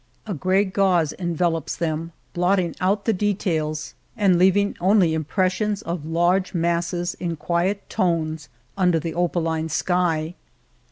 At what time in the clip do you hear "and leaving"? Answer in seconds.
4.17-4.75